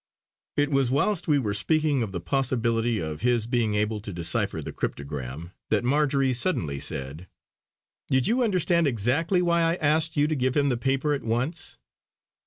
[0.57, 4.59] It was whilst we were speaking of the possibility of his being able to decipher
[4.59, 7.27] the cryptogram, that Marjory suddenly said:
[8.09, 11.77] "Did you understand exactly why I asked you to give him the paper at once?"